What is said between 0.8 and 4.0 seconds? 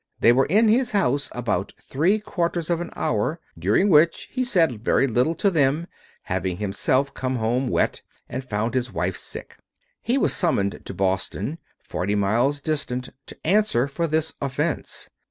house about three quarters of an hour, during